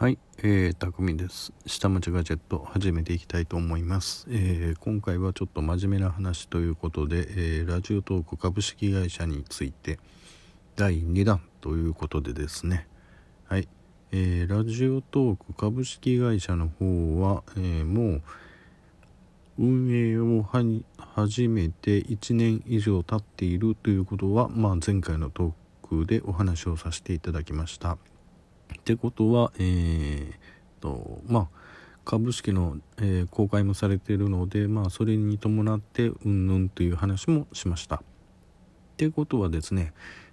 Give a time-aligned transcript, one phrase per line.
[0.00, 1.52] はい、えー、たくみです。
[1.66, 4.28] 下町ガジェット始めていきたいと思います。
[4.30, 9.98] えー、今回はちょっと真面目な話ということで、えー、ラジオトーク株式会社について
[10.76, 12.86] 第2弾ということでですね。
[13.48, 13.66] はい、
[14.12, 18.22] えー、ラジオトーク株式会社の方は、えー、もう
[19.58, 27.98] 運営を始めて1年以上経っているということは、まあ、前回のトークでお話をさせていただきました。
[28.74, 30.32] ってことは、えー、
[30.80, 31.58] とまあ
[32.04, 37.96] 株式の、えー、公開もされているので、まあ、それに伴ってうんぬんという話もしました。
[37.96, 38.00] っ
[38.96, 39.92] てことはですね、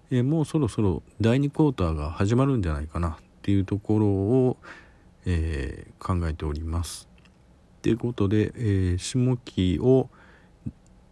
[0.10, 4.58] えー、もうそろそろ第2クォーターが始まるんじゃないかなっていうところを、
[5.26, 7.10] えー、考えております。
[7.82, 10.10] ということで、え、下期を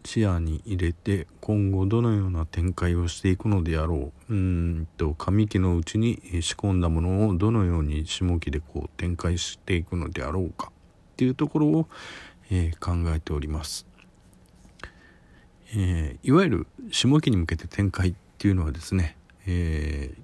[0.04, 4.34] 視野に入れて今後どのような展開をしていくのであろう。
[4.34, 10.70] うんと上期のうちに仕込んだものをどのように下期でこう展開していくのであろうか。
[11.14, 11.88] っていうところを、
[12.50, 13.86] えー、考えております、
[15.72, 20.20] えー、いわゆる下期に向けて展開っていうのはですね、えー、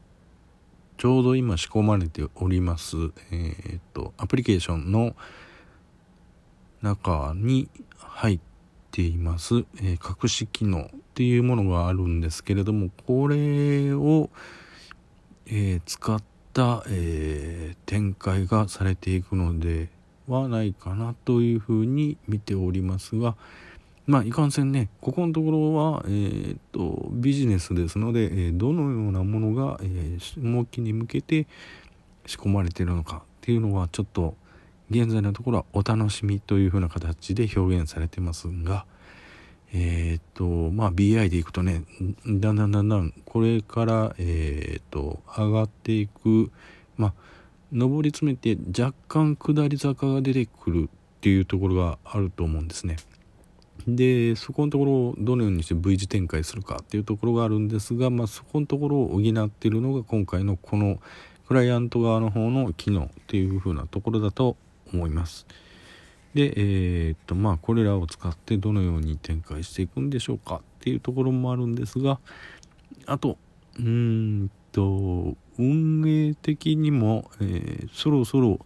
[0.98, 2.96] ちょうど今仕込まれております、
[3.30, 5.14] え、っとアプリケーションの
[6.83, 7.68] 中に
[7.98, 8.49] 入って
[8.91, 14.30] ています、えー、隠し機能っていうものがあるんですけれどもこれを、
[15.46, 19.88] えー、使った、えー、展開がされていくので
[20.28, 23.36] はないかなというふうに見ておりますが
[24.06, 31.46] まあいかんせんねここのところは、えーと、ビジネスですので、えー、どのようなものが、えー、下期に向けて
[32.27, 34.34] 仕込まれているのかっていうのはちょっと
[34.91, 38.86] 現在のところはお楽しみというふうな形で表現されてますが、
[39.72, 41.84] えっ、と、まあ BI でいくとね、
[42.27, 46.50] だんだんだんだんこれから、えっ、と、上がっていく、
[46.96, 47.12] まあ、
[47.72, 52.96] 上り詰めて若干下り坂が出てくるっていうところがあると思うんですね。
[53.86, 61.01] で、そこのところをどのようにして V 字展開するかっていうところがあるんですが、まあそこのところを補っているのが今回のこの
[61.46, 64.57] クライアント側の方の機能っていうふうなところだと
[64.92, 65.46] 思います。
[66.34, 72.20] で、えー、っとまあこれらを使ってどのように展開していくんでしょうかっていうところもあるんですが
[73.06, 73.36] あと
[73.78, 73.84] うー
[74.45, 78.61] んと運営的にも、えー、そろそろ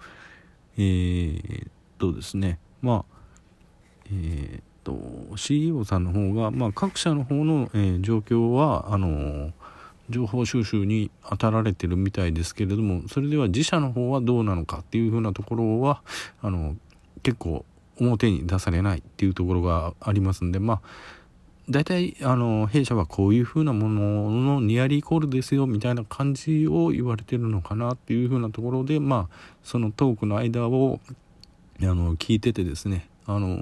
[0.77, 1.69] えー、っ
[1.99, 3.15] とですねまあ
[4.07, 9.53] えー、っと CEO さんの方が、まあ、各社の方の、えー、状況はあの
[10.11, 16.03] 情報収集に当たられてるみたいですけれどもそれでは自社の方はどうなのかっていうふうなところは
[16.43, 16.77] あの
[17.23, 17.65] 結構
[17.99, 20.81] 表に出されないっていうところがありますんでまあ
[21.71, 31.01] 大体あの弊社はこういうふうなもののニアリーイコールですよみたいな感じを言われてるのかなっていうふうなところでまあそのトークの間を
[31.81, 33.59] あの聞いててですねあの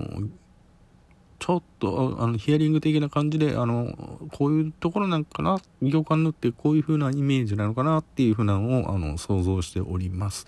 [1.42, 10.46] ちょっとあのヒアリング的な感じであのこういうところなんかな行間縫ってこういう風なイメージなのかなっていう風なのをあの想像しております。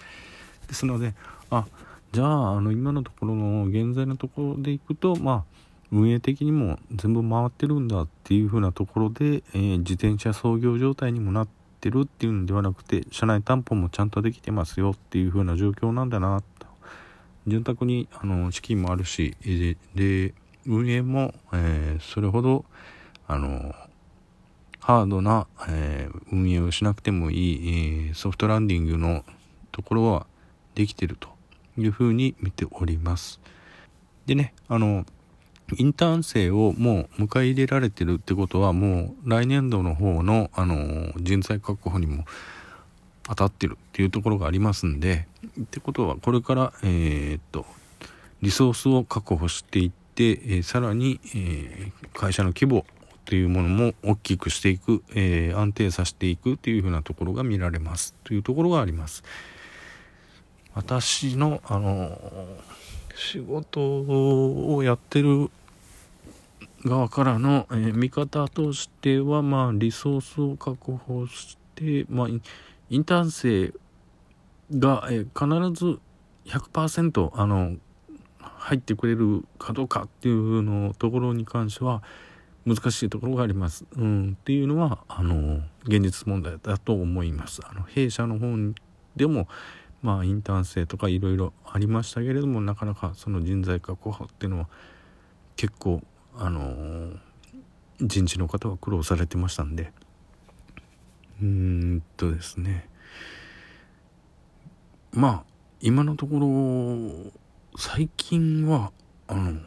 [0.68, 1.14] ですので
[1.50, 1.66] あ
[2.12, 5.44] じゃああの今のところの現在のところでいくとまあ
[5.90, 11.48] 運営的にも全部回ってるんだっていう風なところで、えー、自転車操業状態にもなっ
[11.80, 16.68] てるっていうんではなくて車内担保もちゃんとできてますよっていう風な状況なんだなと。
[17.48, 19.36] 潤沢にあの資金もあるし
[19.94, 20.34] で
[20.66, 22.64] 運営も、えー、それほど
[23.26, 23.74] あの
[24.80, 29.24] ハードな、えー、運営をしなくてもいい、えー、ソフトランディングの
[29.72, 30.26] ところは
[30.74, 31.28] できてると
[31.78, 33.40] いうふうに見ております。
[34.26, 35.06] でね、あの、
[35.78, 42.24] インターン生をもう迎え入れられてるってことはもう来年度の方の、あの、人材確保にも
[43.22, 45.26] 当たってるっていうところがありますんで、
[45.60, 47.64] ってことはこれから、えー、っと、
[48.42, 52.86] リソースを確保していって、え、さらに、え、会社の規模
[53.24, 59.24] というものも大きくしていく、え、安定させていくというふうなところが見られますというところがあります。
[60.74, 62.18] 私の、あの
[63.16, 65.50] 仕事をやってる
[66.84, 72.28] 側からの、え見方としては、まあ、リソースを確保して、まあ、
[72.90, 73.72] インターン生
[74.78, 75.98] が、え必ず
[76.46, 77.76] 100%あの
[78.74, 82.02] 入ってくれるかどうかっていうのところに関しては
[82.66, 83.84] 難しいところがあります。
[83.96, 87.60] うん、っていうのはあの現実問題だと思います。
[87.64, 88.56] あの弊社の方
[89.16, 89.48] でも
[90.02, 94.68] まあインターン生とかいろいろありましたけれどもなかなかその人材確保っていうのは
[95.56, 96.02] 結構
[96.36, 97.12] あの
[98.00, 99.92] 人事の方は苦労されてましたんで
[101.40, 102.88] うーんとですね
[105.12, 105.44] まあ
[105.80, 107.43] 今のところ
[107.76, 108.92] 最近は
[109.26, 109.60] あの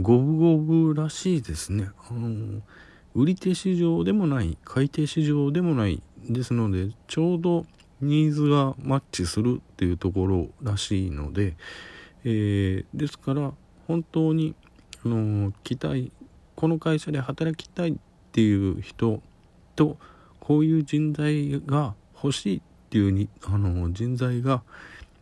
[0.00, 1.90] 五分五分らしいですね。
[2.08, 2.62] あの
[3.14, 7.66] 売り手市場でもない買い手市場でもないですのでちょうど
[8.00, 11.56] ニーズがマッチするっていうところらしいので、
[12.24, 13.52] えー、ですから
[13.86, 14.54] 本当に
[15.04, 16.12] あの期待
[16.54, 17.94] この会社で働きたいっ
[18.32, 19.22] ていう人
[19.76, 19.98] と
[20.40, 24.62] こういう人材が欲しいっていうにあの人材が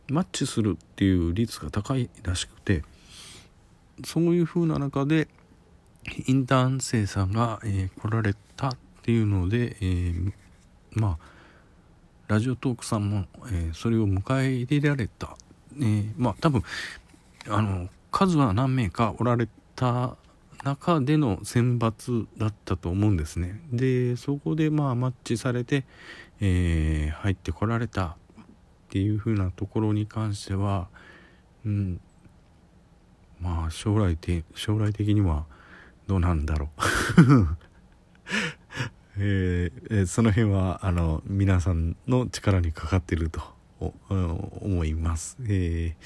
[0.09, 2.83] マッチするっていう率が高いらしくて
[4.05, 5.29] そういう風な中で
[6.27, 10.33] インターン生さんが、えー、来られたっていうので、えー、
[10.93, 11.35] まあ
[12.29, 15.37] ラジオトークさんも、えー、それを迎え入れられた、
[15.81, 16.62] え、まあ多分
[17.49, 20.17] あの数は何名かおられた
[20.62, 23.61] 中での選抜だったと思うんですね。
[23.73, 25.85] でそこでまあマッチされて、
[26.41, 28.17] え、入ってこられた
[28.94, 30.87] っていう風なところに関しては、
[31.67, 32.00] うん、
[33.41, 35.46] まあ将来て将来的には
[36.06, 37.56] どうなんだろう。
[39.19, 43.43] えー、その辺はあの皆さんの力にかかってると
[44.61, 45.38] 思います。
[45.49, 45.96] え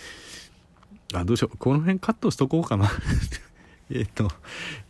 [1.11, 1.59] ー、あどうしよう。
[1.59, 2.91] この辺カットしとこうかな。
[3.91, 4.29] えっと、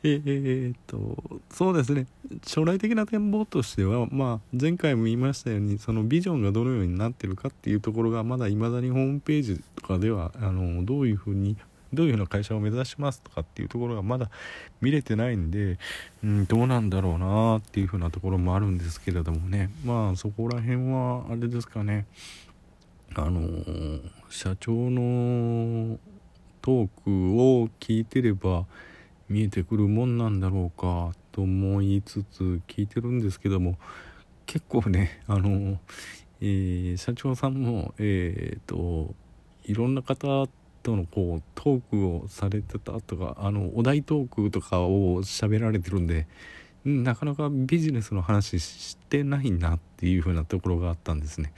[0.02, 1.16] えー、っと、
[1.50, 2.06] そうですね、
[2.44, 11.56] 将来的な展望としては、まあ、前回も言いましたように、そのビジョンがどのようになってるかっていうところが、まだ未だにホームページとかでは、あの、どういうふうに
[11.92, 14.30] どういうふうな会社を目指しますとかっていうところがまだ
[14.80, 15.78] 見れてないんで、
[16.22, 19.70] うん、どうなんだろうなっていうふうなところもあるんですけれどもね。
[19.84, 22.06] まあそこら辺はあれですかね。
[23.14, 23.40] あの、
[24.28, 25.98] 社長の
[26.60, 28.66] トークを聞いてれば
[29.28, 33.78] 見えてくるもんなんだろうかと思いつつ聞いてるんですけども
[34.46, 35.78] 結構ねあの、
[36.40, 39.14] えー、社長さんもえっ、ー、と
[39.64, 40.46] いろんな方
[40.82, 46.26] とのこうトークをされてたとかあのお題トークとかを喋られてるんで
[46.84, 51.52] なかなかビジネスの話してないなっていう風なところがあったんですね。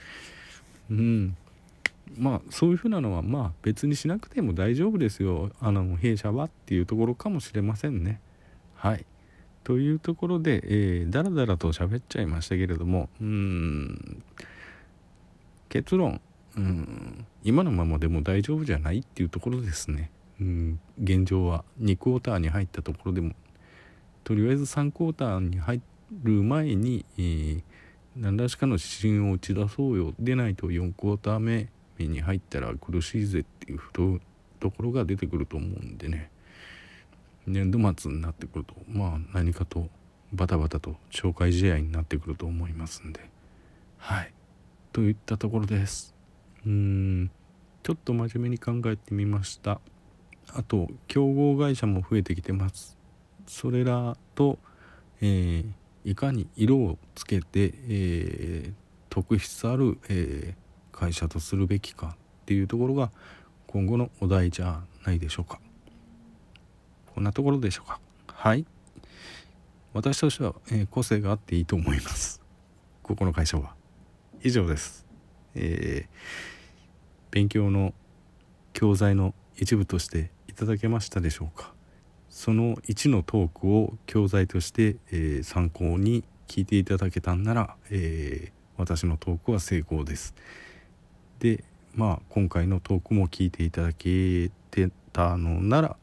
[0.89, 1.37] うん、
[2.17, 5.51] まあそういう風なのはまあ別にしなくても大丈夫ですよ。
[5.59, 8.19] あの弊社はっていうところかもしれませんね。
[8.75, 9.05] はい。
[9.63, 14.23] というところで、えー、だらだらと喋っちゃいましたけれどもうん
[15.69, 16.21] 結論。
[16.57, 20.11] うん今のままでも大丈夫じゃないっていうところですね、
[20.41, 23.33] うん、現状は2クォーターに入ったところでも。
[24.23, 25.81] とりあえず3クォーターに入
[26.23, 27.63] る前に、えー、
[28.15, 28.83] 何らしかの指
[29.15, 30.13] 針を打ち出そうよ。
[30.19, 31.69] でないと4クォーター目
[32.07, 33.79] に入ったら苦しいぜっていう
[34.59, 36.31] ところが出てくると思うんでね。
[37.47, 39.87] 年度末になってくるとまあ何かと
[40.31, 43.29] バタバタと紹介試合になってくると思いますんで。
[43.97, 44.33] はい。
[44.93, 46.13] といったところです。
[46.65, 47.31] うーん。
[47.83, 49.81] ちょっと真面目に考えてみました。
[50.53, 52.97] あと競合会社も増えてきてます。
[53.47, 54.59] それらと、
[55.19, 55.71] えー、
[56.05, 58.73] いかに色をつけて、えー、
[59.09, 60.55] 特筆ある、え、
[60.91, 63.11] 会社とするべきかっていうところが
[63.67, 65.59] 今後のお題じゃないでしょうか。
[67.13, 67.99] こんなところでしょうか。
[68.27, 68.65] はい。
[69.93, 72.41] 私としては、え個性があっていいと思います。
[73.03, 73.75] ここの会社は。
[74.43, 75.05] 以上です。
[75.55, 76.61] えー
[77.31, 77.93] 勉強の
[78.73, 81.73] 教材の一部としていただけましたでしょうか。
[82.29, 90.35] その1のトークを教材として、えー、参考に聞いていただけたんなら、えー、私のトークは成功です。
[91.41, 91.63] で
[91.95, 95.97] まあ今回のトークも聞いていただけてたのなら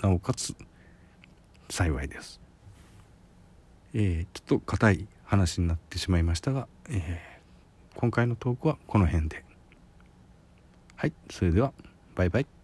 [0.00, 0.54] なおかつ
[1.70, 2.38] 幸いです、
[3.94, 9.42] えー、ちょっと硬い話になってしまいましたが、えー、今回のトークはこの辺で。
[10.96, 11.72] はいそれでは
[12.14, 12.63] バイバイ。